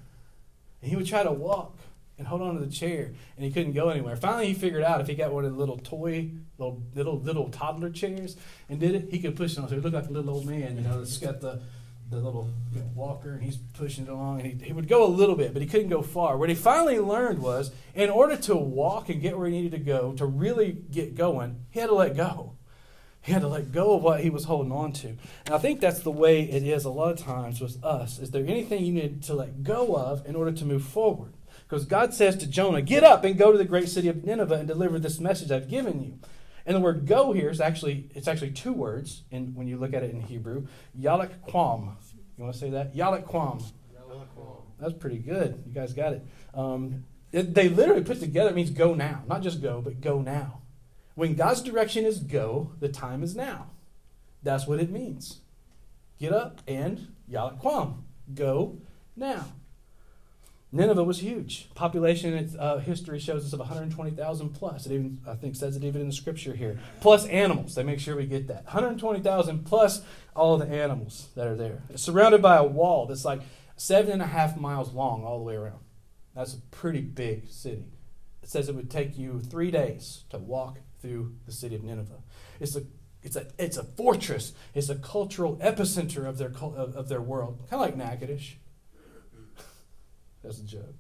[0.83, 1.76] And he would try to walk
[2.19, 4.17] and hold on to the chair, and he couldn't go anywhere.
[4.17, 7.49] Finally, he figured out if he got one of the little toy, little little little
[7.51, 8.37] toddler chairs,
[8.69, 9.69] and did it, he could push it on.
[9.69, 11.61] So he looked like a little old man, you know, that's got the
[12.09, 12.49] the little
[12.95, 15.61] walker, and he's pushing it along, and he, he would go a little bit, but
[15.61, 16.37] he couldn't go far.
[16.37, 19.79] What he finally learned was, in order to walk and get where he needed to
[19.79, 22.53] go, to really get going, he had to let go.
[23.23, 25.09] He had to let go of what he was holding on to.
[25.47, 28.21] And I think that's the way it is a lot of times with us.
[28.21, 31.33] Is there anything you need to let go of in order to move forward?
[31.69, 34.55] Because God says to Jonah, Get up and go to the great city of Nineveh
[34.55, 36.19] and deliver this message I've given you.
[36.65, 39.95] And the word go here is actually it's actually two words in, when you look
[39.95, 40.67] at it in Hebrew.
[40.99, 41.97] Yalak kwam.
[42.37, 42.95] You want to say that?
[42.95, 43.63] Yalak kwam.
[44.79, 45.63] That's pretty good.
[45.67, 46.27] You guys got it.
[46.55, 47.55] Um, it.
[47.55, 49.23] They literally put together, it means go now.
[49.27, 50.61] Not just go, but go now.
[51.15, 53.71] When God's direction is go, the time is now.
[54.43, 55.41] That's what it means.
[56.19, 58.03] Get up and Yalak kwam.
[58.35, 58.79] Go
[59.17, 59.47] now.
[60.73, 61.69] Nineveh was huge.
[61.75, 64.87] Population uh, history shows us of 120,000 plus.
[64.87, 66.79] It even, I think, says it even in the scripture here.
[67.01, 67.75] Plus animals.
[67.75, 68.65] They make sure we get that.
[68.65, 70.03] 120,000 plus
[70.35, 71.83] all the animals that are there.
[71.91, 73.43] It's surrounded by a wall that's like
[73.77, 75.81] seven and a half miles long all the way around.
[76.35, 77.87] That's a pretty big city.
[78.43, 82.23] It says it would take you three days to walk through the city of Nineveh.
[82.61, 82.83] It's a
[83.23, 84.53] it's a, it's a fortress.
[84.73, 87.59] It's a cultural epicenter of their, of, of their world.
[87.69, 88.55] Kind of like Natchitoches.
[90.47, 90.95] That's a joke.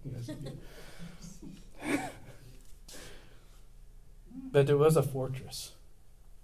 [4.50, 5.72] but there was a fortress.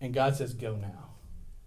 [0.00, 1.10] And God says, Go now.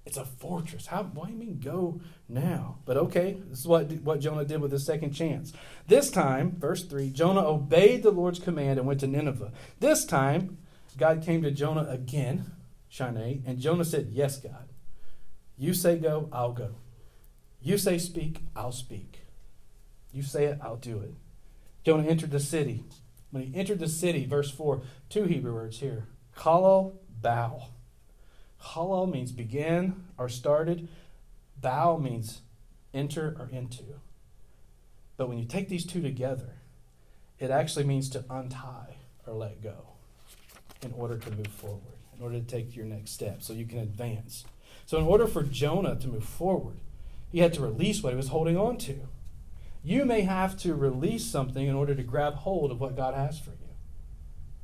[0.06, 0.88] It's a fortress.
[0.88, 2.78] How, why do you mean go now?
[2.86, 5.52] But okay, this is what, what Jonah did with his second chance.
[5.88, 9.52] This time, verse 3, Jonah obeyed the Lord's command and went to Nineveh.
[9.80, 10.60] This time,
[10.98, 12.52] God came to Jonah again,
[12.90, 14.70] Shanae, and Jonah said, Yes, God.
[15.58, 16.76] You say go, I'll go.
[17.62, 19.26] You say speak, I'll speak.
[20.16, 21.14] You say it, I'll do it.
[21.86, 22.84] Jonah entered the city.
[23.32, 26.08] When he entered the city, verse 4, two Hebrew words here.
[26.38, 27.68] Halal, bow.
[28.62, 30.88] Halal means begin or started.
[31.62, 32.42] Bow means
[32.94, 33.84] enter or into.
[35.18, 36.56] But when you take these two together,
[37.40, 38.96] it actually means to untie
[39.28, 39.90] or let go
[40.82, 41.82] in order to move forward,
[42.18, 44.46] in order to take your next step so you can advance.
[44.86, 46.78] So, in order for Jonah to move forward,
[47.32, 49.08] he had to release what he was holding on to.
[49.86, 53.40] You may have to release something in order to grab hold of what God has
[53.40, 53.58] for you.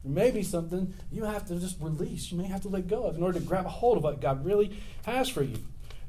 [0.03, 2.31] There may be something you have to just release.
[2.31, 4.43] You may have to let go of in order to grab hold of what God
[4.43, 5.59] really has for you.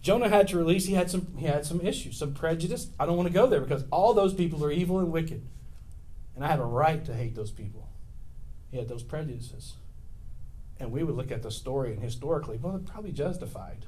[0.01, 0.87] Jonah had to release.
[0.87, 1.27] He had some.
[1.37, 2.87] He had some issues, some prejudice.
[2.99, 5.47] I don't want to go there because all those people are evil and wicked,
[6.35, 7.91] and I have a right to hate those people.
[8.71, 9.75] He had those prejudices,
[10.81, 13.85] and we would look at the story and historically, well, they're probably justified.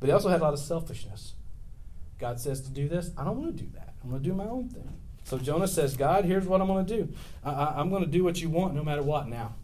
[0.00, 1.34] But he also had a lot of selfishness.
[2.18, 3.12] God says to do this.
[3.16, 3.91] I don't want to do that.
[4.02, 4.88] I'm going to do my own thing.
[5.24, 7.12] So Jonah says, God, here's what I'm going to do.
[7.44, 9.54] I, am going to do what you want no matter what now.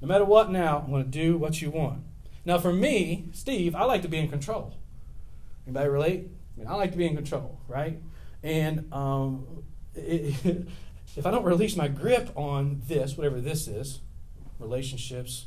[0.00, 2.02] No matter what now, I'm going to do what you want.
[2.44, 4.74] Now, for me, Steve, I like to be in control.
[5.66, 6.30] Anybody relate?
[6.56, 8.00] I mean, I like to be in control, right?
[8.42, 10.34] And um, it,
[11.16, 14.00] if I don't release my grip on this, whatever this is,
[14.60, 15.46] relationships,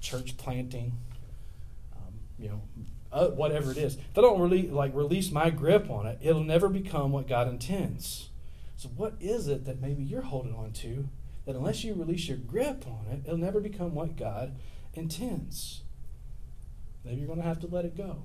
[0.00, 0.92] church planting,
[1.94, 2.60] um, you know,
[3.12, 6.44] uh, whatever it is, if I don't really like release my grip on it, it'll
[6.44, 8.28] never become what God intends.
[8.76, 11.08] So, what is it that maybe you're holding on to
[11.44, 14.54] that unless you release your grip on it, it'll never become what God
[14.94, 15.82] intends?
[17.04, 18.24] Maybe you're going to have to let it go.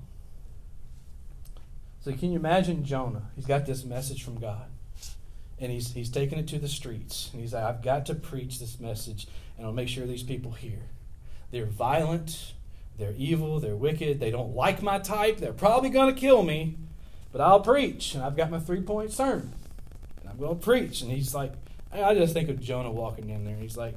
[2.00, 3.30] So, can you imagine Jonah?
[3.34, 4.70] He's got this message from God,
[5.58, 7.30] and he's, he's taking it to the streets.
[7.32, 9.26] And he's like, I've got to preach this message,
[9.58, 10.82] and I'll make sure these people hear.
[11.50, 12.54] They're violent,
[12.98, 16.76] they're evil, they're wicked, they don't like my type, they're probably going to kill me,
[17.32, 19.52] but I'll preach, and I've got my three point sermon,
[20.20, 21.02] and I'm going to preach.
[21.02, 21.52] And he's like,
[21.92, 23.96] I just think of Jonah walking in there, and he's like,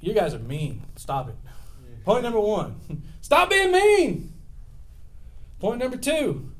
[0.00, 0.82] You guys are mean.
[0.96, 1.36] Stop it.
[2.04, 4.32] Point number one stop being mean.
[5.58, 6.50] Point number two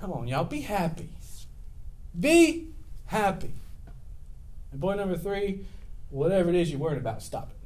[0.00, 1.08] come on, y'all, be happy.
[2.18, 2.68] Be
[3.06, 3.54] happy.
[4.70, 5.64] And point number three
[6.10, 7.56] whatever it is you're worried about, stop it.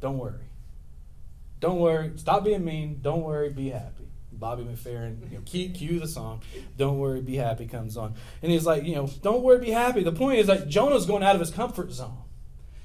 [0.00, 0.51] Don't worry.
[1.62, 2.10] Don't worry.
[2.16, 2.98] Stop being mean.
[3.02, 3.48] Don't worry.
[3.48, 4.08] Be happy.
[4.32, 6.42] Bobby McFerrin, you know, cue, cue the song.
[6.76, 7.20] Don't worry.
[7.20, 8.14] Be happy comes on.
[8.42, 9.60] And he's like, you know, don't worry.
[9.60, 10.02] Be happy.
[10.02, 12.18] The point is like Jonah's going out of his comfort zone.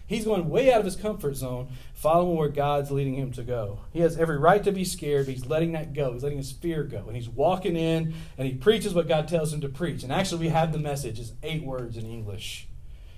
[0.05, 3.79] He's going way out of his comfort zone, following where God's leading him to go.
[3.91, 6.13] He has every right to be scared, but he's letting that go.
[6.13, 7.05] He's letting his fear go.
[7.07, 10.03] And he's walking in and he preaches what God tells him to preach.
[10.03, 11.19] And actually, we have the message.
[11.19, 12.67] It's eight words in English.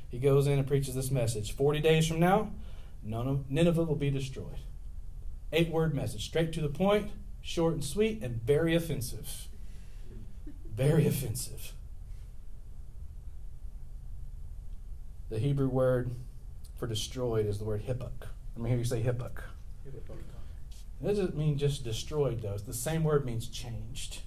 [0.07, 1.51] He goes in and preaches this message.
[1.51, 2.53] 40 days from now,
[3.03, 4.59] Nineveh will be destroyed.
[5.51, 9.47] Eight word message, straight to the point, short and sweet, and very offensive.
[10.75, 11.73] Very offensive.
[15.29, 16.11] The Hebrew word
[16.77, 18.27] for destroyed is the word hippuk.
[18.55, 19.41] Let me hear you say hippuk.
[21.01, 22.57] It doesn't mean just destroyed, though.
[22.57, 24.21] The same word means changed.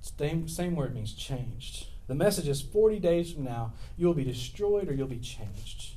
[0.00, 1.86] Same, same word means changed.
[2.08, 5.94] The message is 40 days from now, you will be destroyed or you'll be changed.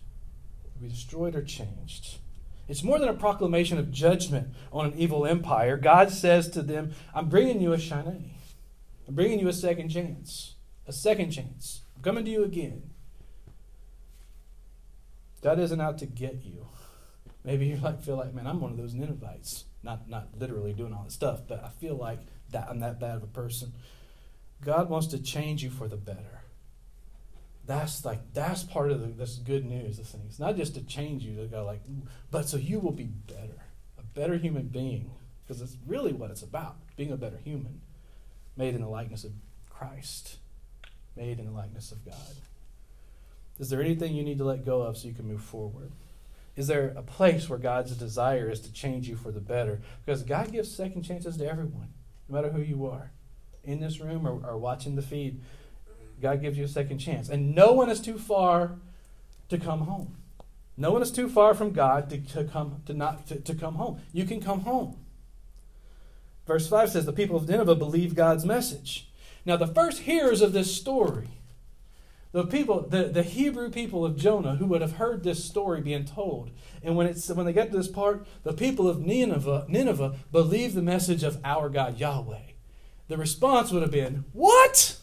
[0.63, 2.19] You'll be destroyed or changed.
[2.67, 5.77] It's more than a proclamation of judgment on an evil empire.
[5.77, 8.23] God says to them, I'm bringing you a Shana.
[9.07, 10.55] I'm bringing you a second chance.
[10.87, 11.81] A second chance.
[11.95, 12.89] I'm coming to you again.
[15.41, 16.65] God isn't out to get you.
[17.43, 19.65] Maybe you like feel like, man, I'm one of those Ninevites.
[19.83, 23.17] Not not literally doing all this stuff, but I feel like that I'm that bad
[23.17, 23.73] of a person.
[24.63, 26.41] God wants to change you for the better.
[27.65, 29.97] That's like that's part of the, this good news.
[29.97, 30.21] This thing.
[30.27, 31.81] It's not just to change you to go like,
[32.31, 33.63] but so you will be better,
[33.97, 37.81] a better human being, because it's really what it's about: being a better human,
[38.55, 39.31] made in the likeness of
[39.69, 40.37] Christ,
[41.15, 42.35] made in the likeness of God.
[43.57, 45.91] Is there anything you need to let go of so you can move forward?
[46.55, 49.81] Is there a place where God's desire is to change you for the better?
[50.05, 51.93] Because God gives second chances to everyone,
[52.29, 53.11] no matter who you are,
[53.63, 55.41] in this room or, or watching the feed.
[56.21, 57.29] God gives you a second chance.
[57.29, 58.77] And no one is too far
[59.49, 60.17] to come home.
[60.77, 63.75] No one is too far from God to, to come to not to, to come
[63.75, 64.01] home.
[64.11, 64.97] You can come home.
[66.45, 69.09] Verse 5 says the people of Nineveh believed God's message.
[69.45, 71.29] Now the first hearers of this story
[72.35, 76.03] the people, the, the Hebrew people of Jonah who would have heard this story being
[76.03, 76.51] told.
[76.83, 80.75] And when, it's, when they get to this part, the people of Nineveh, Nineveh believed
[80.75, 82.41] the message of our God Yahweh.
[83.07, 84.97] The response would have been, What?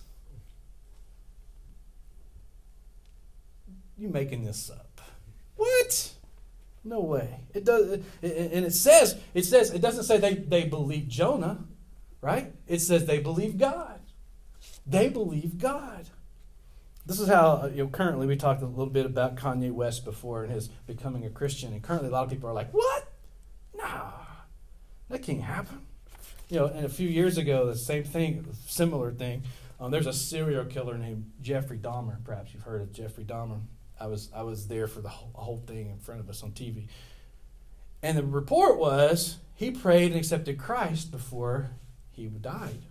[4.02, 5.00] You making this up.
[5.54, 6.10] What?
[6.82, 7.38] No way.
[7.54, 11.58] It does, it, and it says it says it doesn't say they they believe Jonah,
[12.20, 12.52] right?
[12.66, 14.00] It says they believe God.
[14.84, 16.08] They believe God.
[17.06, 20.04] This is how uh, you know, currently we talked a little bit about Kanye West
[20.04, 23.06] before and his becoming a Christian, and currently a lot of people are like, "What?
[23.72, 24.14] Nah,
[25.10, 25.86] that can't happen."
[26.48, 29.44] You know, and a few years ago, the same thing, similar thing.
[29.78, 32.16] Um, there's a serial killer named Jeffrey Dahmer.
[32.24, 33.60] Perhaps you've heard of Jeffrey Dahmer.
[34.02, 36.88] I was I was there for the whole, thing in front of us on TV,
[38.02, 41.70] and the report was he prayed and accepted Christ before
[42.10, 42.82] he died,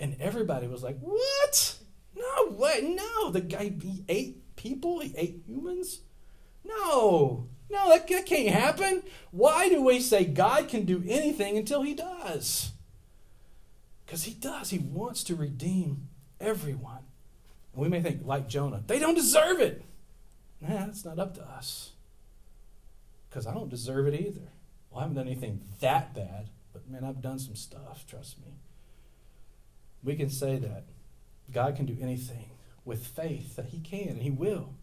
[0.00, 1.76] and everybody was like, "What?
[2.16, 2.80] No way!
[2.82, 5.00] No, the guy he ate people.
[5.00, 6.00] He ate humans.
[6.64, 9.02] No, no, that, that can't happen.
[9.30, 12.72] Why do we say God can do anything until He does?
[14.06, 14.70] Because He does.
[14.70, 16.08] He wants to redeem
[16.40, 17.04] everyone.
[17.74, 19.84] And we may think, like Jonah, they don't deserve it.
[20.60, 21.92] Nah, it's not up to us.
[23.28, 24.52] Because I don't deserve it either.
[24.90, 28.54] Well, I haven't done anything that bad, but man, I've done some stuff, trust me.
[30.02, 30.84] We can say that.
[31.52, 32.50] God can do anything
[32.84, 34.74] with faith that He can and He will.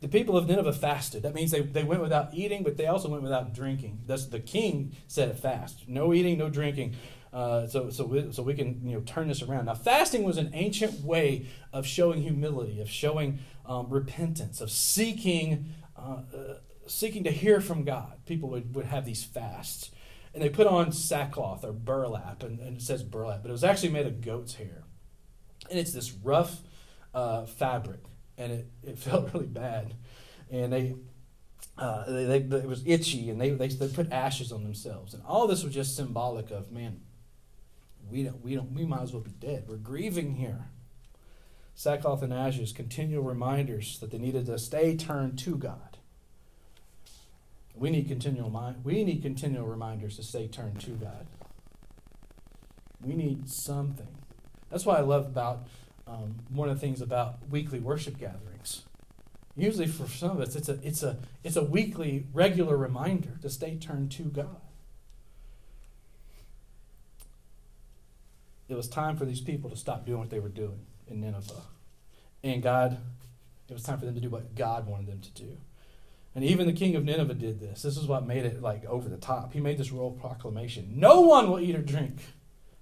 [0.00, 1.22] The people of Nineveh fasted.
[1.22, 4.00] That means they, they went without eating, but they also went without drinking.
[4.06, 5.86] Thus, the king said a fast.
[5.86, 6.96] No eating, no drinking.
[7.32, 9.66] Uh, so so we, so we can you know turn this around.
[9.66, 15.66] Now fasting was an ancient way of showing humility, of showing um, repentance, of seeking
[15.96, 16.54] uh, uh,
[16.86, 18.14] seeking to hear from God.
[18.26, 19.90] People would, would have these fasts,
[20.34, 23.64] and they put on sackcloth or burlap, and, and it says burlap, but it was
[23.64, 24.84] actually made of goat's hair
[25.70, 26.60] and it's this rough
[27.14, 28.00] uh, fabric,
[28.36, 29.94] and it, it felt really bad,
[30.50, 30.94] and they.
[31.78, 35.22] Uh, they, they, it was itchy, and they, they they put ashes on themselves, and
[35.24, 37.00] all this was just symbolic of man.
[38.10, 39.64] We don't we don't we might as well be dead.
[39.68, 40.66] We're grieving here.
[41.74, 45.96] Sackcloth and ashes, continual reminders that they needed to stay turned to God.
[47.74, 48.84] We need continual mind.
[48.84, 51.26] We need continual reminders to stay turned to God.
[53.02, 54.08] We need something.
[54.68, 55.66] That's why I love about
[56.06, 58.82] um, one of the things about weekly worship gatherings.
[59.56, 63.50] Usually, for some of us, it's a it's a it's a weekly, regular reminder to
[63.50, 64.60] stay turned to God.
[68.70, 71.62] It was time for these people to stop doing what they were doing in Nineveh,
[72.42, 72.98] and God,
[73.68, 75.58] it was time for them to do what God wanted them to do.
[76.34, 77.82] And even the king of Nineveh did this.
[77.82, 79.52] This is what made it like over the top.
[79.52, 82.20] He made this royal proclamation: No one will eat or drink.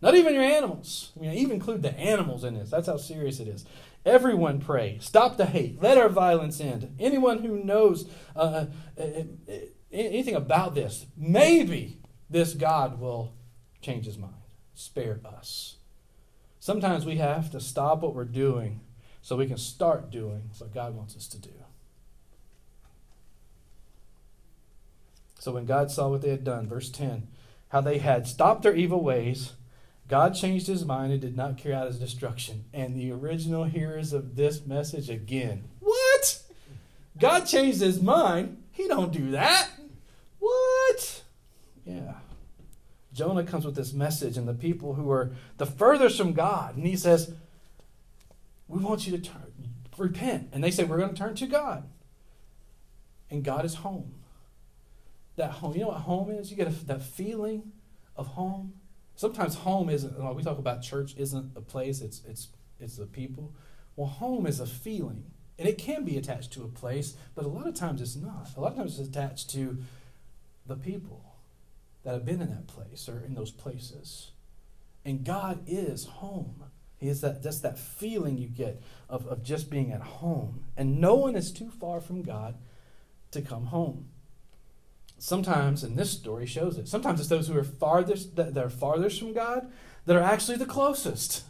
[0.00, 1.12] Not even your animals.
[1.16, 2.70] I mean, I even include the animals in this.
[2.70, 3.64] That's how serious it is.
[4.04, 4.98] Everyone pray.
[5.00, 5.82] Stop the hate.
[5.82, 6.94] Let our violence end.
[7.00, 9.52] Anyone who knows uh, uh, uh,
[9.90, 11.98] anything about this, maybe
[12.30, 13.34] this God will
[13.80, 14.34] change his mind.
[14.74, 15.77] Spare us.
[16.60, 18.80] Sometimes we have to stop what we're doing
[19.22, 21.50] so we can start doing what God wants us to do.
[25.38, 27.28] So when God saw what they had done, verse 10,
[27.68, 29.52] how they had stopped their evil ways,
[30.08, 32.64] God changed his mind and did not carry out his destruction.
[32.72, 35.64] And the original hearers of this message again.
[35.80, 36.42] What?
[37.18, 38.62] God changed his mind?
[38.72, 39.68] He don't do that.
[40.38, 41.22] What?
[41.84, 42.14] Yeah.
[43.18, 46.86] Jonah comes with this message, and the people who are the furthest from God, and
[46.86, 47.34] he says,
[48.68, 49.52] We want you to turn,
[49.96, 50.50] repent.
[50.52, 51.88] And they say, We're going to turn to God.
[53.28, 54.14] And God is home.
[55.34, 56.52] That home, you know what home is?
[56.52, 57.72] You get a, that feeling
[58.14, 58.74] of home.
[59.16, 60.36] Sometimes home isn't.
[60.36, 62.00] we talk about church isn't a place.
[62.00, 63.52] It's it's it's the people.
[63.96, 65.24] Well, home is a feeling,
[65.58, 68.50] and it can be attached to a place, but a lot of times it's not.
[68.56, 69.78] A lot of times it's attached to
[70.66, 71.27] the people
[72.04, 74.32] that have been in that place or in those places.
[75.04, 76.64] And God is home.
[76.98, 80.64] He is that just that feeling you get of, of just being at home.
[80.76, 82.56] And no one is too far from God
[83.30, 84.08] to come home
[85.18, 89.18] sometimes, and this story shows it, sometimes it's those who are farthest that are farthest
[89.18, 89.70] from God
[90.06, 91.44] that are actually the closest.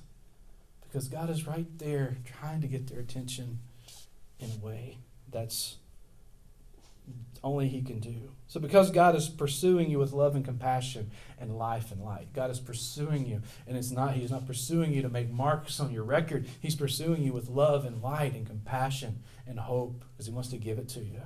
[0.83, 3.61] Because God is right there trying to get their attention
[4.41, 4.99] in a way
[5.31, 5.77] that's
[7.43, 8.33] only He can do.
[8.47, 12.51] So, because God is pursuing you with love and compassion and life and light, God
[12.51, 16.05] is pursuing you, and it's not He's not pursuing you to make marks on your
[16.05, 16.47] record.
[16.61, 20.57] He's pursuing you with love and light and compassion and hope, because He wants to
[20.57, 21.23] give it to you.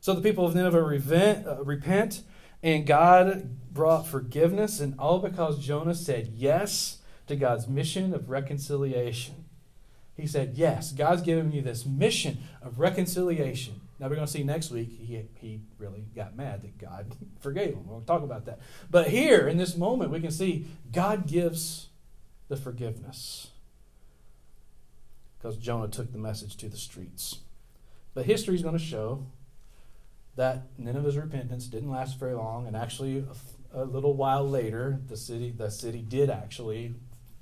[0.00, 2.22] So the people of Nineveh repent, uh, repent,
[2.62, 9.44] and God brought forgiveness, and all because Jonah said yes to God's mission of reconciliation.
[10.18, 13.80] He said, Yes, God's given me this mission of reconciliation.
[13.98, 17.74] Now we're going to see next week he, he really got mad that God forgave
[17.74, 17.86] him.
[17.86, 18.60] We'll talk about that.
[18.90, 21.88] But here in this moment, we can see God gives
[22.48, 23.48] the forgiveness
[25.38, 27.38] because Jonah took the message to the streets.
[28.14, 29.26] But history is going to show
[30.36, 33.24] that Nineveh's repentance didn't last very long, and actually,
[33.74, 36.94] a, a little while later, the city the city did actually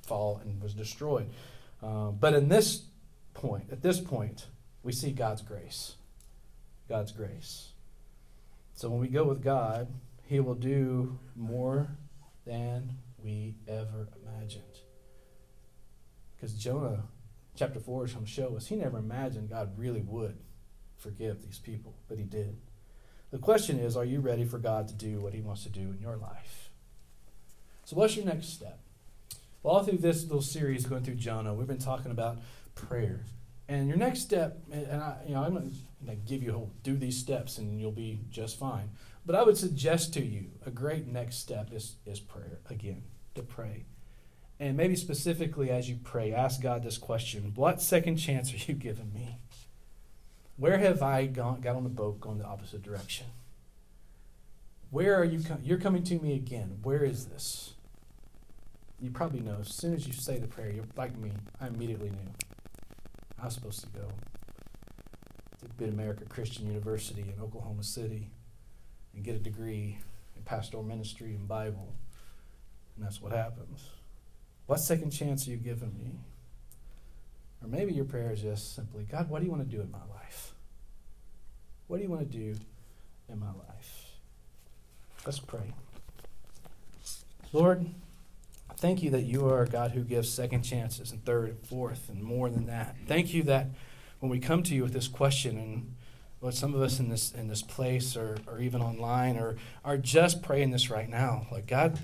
[0.02, 1.28] fall and was destroyed.
[1.82, 2.84] Uh, but in this
[3.34, 4.46] point, at this point,
[4.82, 5.95] we see God's grace.
[6.88, 7.72] God's grace.
[8.74, 9.88] So when we go with God,
[10.24, 11.88] He will do more
[12.46, 14.62] than we ever imagined.
[16.34, 17.04] Because Jonah,
[17.56, 20.38] chapter 4 is going to show us, he never imagined God really would
[20.96, 22.56] forgive these people, but He did.
[23.30, 25.80] The question is, are you ready for God to do what He wants to do
[25.80, 26.70] in your life?
[27.84, 28.80] So, what's your next step?
[29.62, 32.38] Well, all through this little series going through Jonah, we've been talking about
[32.74, 33.24] prayer.
[33.68, 35.72] And your next step, and I, you know, I'm going
[36.06, 38.90] to give you a whole, do these steps and you'll be just fine.
[39.24, 43.02] But I would suggest to you a great next step is, is prayer again,
[43.34, 43.86] to pray.
[44.60, 48.74] And maybe specifically as you pray, ask God this question What second chance are you
[48.74, 49.38] giving me?
[50.56, 53.26] Where have I gone, got on the boat going the opposite direction?
[54.90, 55.42] Where are you?
[55.62, 56.78] You're coming to me again.
[56.82, 57.74] Where is this?
[59.00, 59.58] You probably know.
[59.60, 61.32] As soon as you say the prayer, you're like me.
[61.60, 62.55] I immediately knew.
[63.40, 64.08] I was supposed to go
[65.60, 68.30] to Mid America Christian University in Oklahoma City
[69.14, 69.98] and get a degree
[70.36, 71.92] in pastoral ministry and Bible.
[72.96, 73.90] And that's what happens.
[74.66, 76.18] What second chance are you giving me?
[77.62, 79.90] Or maybe your prayer is just simply, God, what do you want to do in
[79.90, 80.52] my life?
[81.88, 82.54] What do you want to do
[83.28, 84.12] in my life?
[85.24, 85.72] Let's pray.
[87.52, 87.86] Lord,
[88.76, 92.08] thank you that you are a God who gives second chances and third and fourth
[92.08, 92.96] and more than that.
[93.06, 93.68] Thank you that
[94.20, 95.94] when we come to you with this question and
[96.40, 99.96] Lord, some of us in this in this place or, or even online or are
[99.96, 101.46] just praying this right now.
[101.50, 101.98] Like God,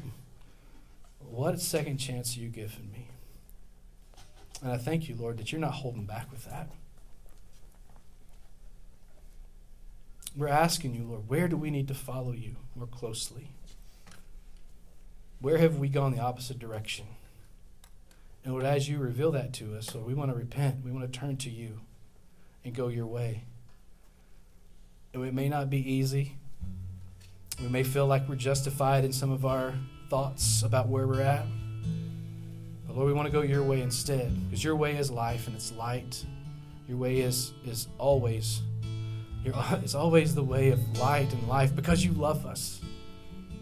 [1.21, 3.09] what second chance are you giving me?
[4.63, 6.71] And I thank you, Lord, that you're not holding back with that.
[10.37, 13.51] We're asking you, Lord, where do we need to follow you more closely?
[15.43, 17.05] Where have we gone the opposite direction?
[18.45, 20.85] And Lord, as you reveal that to us, Lord, we want to repent.
[20.85, 21.81] We want to turn to you
[22.65, 23.43] and go your way.
[25.13, 26.37] And it may not be easy.
[27.61, 29.75] We may feel like we're justified in some of our
[30.09, 31.45] thoughts about where we're at.
[32.87, 35.57] But Lord, we want to go your way instead, because your way is life and
[35.57, 36.25] it's light.
[36.87, 38.63] Your way is is always
[39.45, 42.81] your, it's always the way of light and life because you love us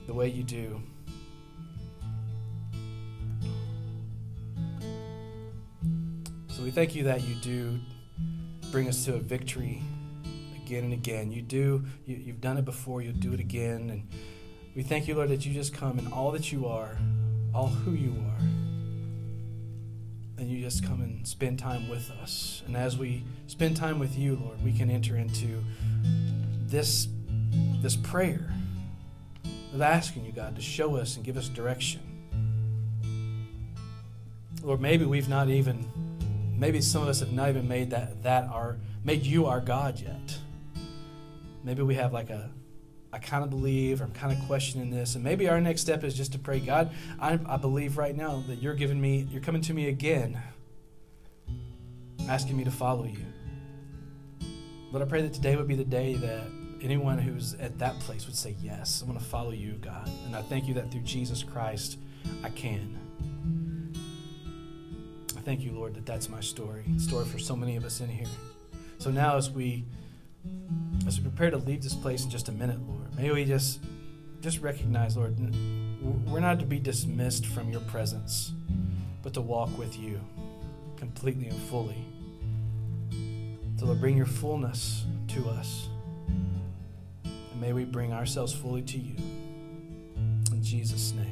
[0.06, 0.82] the way you do.
[6.70, 7.80] We thank you that you do
[8.70, 9.82] bring us to a victory
[10.64, 11.32] again and again.
[11.32, 13.90] You do, you, you've done it before, you'll do it again.
[13.90, 14.08] And
[14.76, 16.96] we thank you, Lord, that you just come in all that you are,
[17.52, 18.38] all who you are.
[20.38, 22.62] And you just come and spend time with us.
[22.68, 25.64] And as we spend time with you, Lord, we can enter into
[26.68, 27.08] this,
[27.82, 28.54] this prayer
[29.74, 32.00] of asking you, God, to show us and give us direction.
[34.62, 35.90] Lord, maybe we've not even,
[36.60, 39.98] maybe some of us have not even made that, that our, made you our God
[39.98, 40.38] yet.
[41.64, 42.50] Maybe we have like a,
[43.12, 46.04] I kind of believe, or I'm kind of questioning this, and maybe our next step
[46.04, 49.42] is just to pray, God, I, I believe right now that you're giving me, you're
[49.42, 50.40] coming to me again,
[52.28, 53.24] asking me to follow you.
[54.92, 56.42] But I pray that today would be the day that
[56.82, 60.10] anyone who's at that place would say, Yes, I want to follow you, God.
[60.26, 61.98] And I thank you that through Jesus Christ,
[62.42, 62.98] I can.
[65.40, 66.84] I thank you, Lord, that that's my story.
[66.98, 68.26] Story for so many of us in here.
[68.98, 69.86] So now, as we
[71.06, 73.80] as we prepare to leave this place in just a minute, Lord, may we just
[74.42, 75.38] just recognize, Lord,
[76.26, 78.52] we're not to be dismissed from your presence,
[79.22, 80.20] but to walk with you
[80.98, 82.04] completely and fully.
[83.78, 85.88] To Lord, bring your fullness to us.
[87.24, 89.16] And may we bring ourselves fully to you.
[90.52, 91.29] In Jesus' name.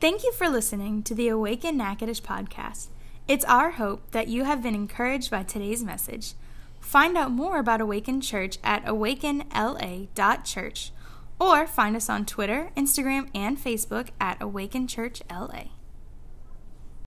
[0.00, 2.86] Thank you for listening to the Awaken Natchitoches podcast.
[3.28, 6.32] It's our hope that you have been encouraged by today's message.
[6.80, 10.92] Find out more about Awaken Church at awakenla.church
[11.38, 15.64] or find us on Twitter, Instagram, and Facebook at Awaken Church LA.